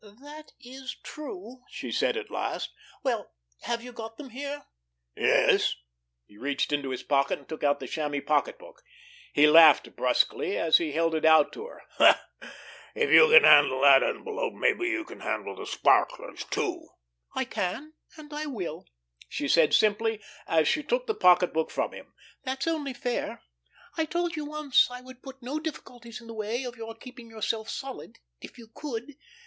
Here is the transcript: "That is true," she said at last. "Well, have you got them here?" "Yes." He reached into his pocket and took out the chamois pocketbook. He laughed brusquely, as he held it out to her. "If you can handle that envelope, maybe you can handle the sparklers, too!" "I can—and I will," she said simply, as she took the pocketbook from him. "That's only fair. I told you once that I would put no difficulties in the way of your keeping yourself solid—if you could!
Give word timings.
"That 0.03 0.53
is 0.59 0.95
true," 1.03 1.61
she 1.69 1.91
said 1.91 2.17
at 2.17 2.31
last. 2.31 2.71
"Well, 3.03 3.29
have 3.65 3.83
you 3.83 3.91
got 3.93 4.17
them 4.17 4.31
here?" 4.31 4.65
"Yes." 5.15 5.75
He 6.25 6.39
reached 6.39 6.73
into 6.73 6.89
his 6.89 7.03
pocket 7.03 7.37
and 7.37 7.47
took 7.47 7.63
out 7.63 7.79
the 7.79 7.87
chamois 7.87 8.21
pocketbook. 8.25 8.81
He 9.31 9.45
laughed 9.47 9.95
brusquely, 9.95 10.57
as 10.57 10.77
he 10.77 10.93
held 10.93 11.13
it 11.13 11.23
out 11.23 11.53
to 11.53 11.67
her. 11.67 11.83
"If 12.95 13.11
you 13.11 13.29
can 13.29 13.43
handle 13.43 13.81
that 13.81 14.01
envelope, 14.01 14.53
maybe 14.55 14.85
you 14.87 15.05
can 15.05 15.19
handle 15.19 15.55
the 15.55 15.67
sparklers, 15.67 16.45
too!" 16.45 16.87
"I 17.35 17.45
can—and 17.45 18.33
I 18.33 18.47
will," 18.47 18.87
she 19.29 19.47
said 19.47 19.71
simply, 19.71 20.19
as 20.47 20.67
she 20.67 20.81
took 20.81 21.05
the 21.05 21.13
pocketbook 21.13 21.69
from 21.69 21.91
him. 21.91 22.15
"That's 22.43 22.65
only 22.65 22.95
fair. 22.95 23.43
I 23.97 24.05
told 24.05 24.35
you 24.35 24.45
once 24.45 24.87
that 24.87 24.95
I 24.95 25.01
would 25.01 25.21
put 25.21 25.43
no 25.43 25.59
difficulties 25.59 26.19
in 26.19 26.25
the 26.25 26.33
way 26.33 26.63
of 26.63 26.75
your 26.75 26.95
keeping 26.95 27.29
yourself 27.29 27.69
solid—if 27.69 28.57
you 28.57 28.67
could! 28.73 29.13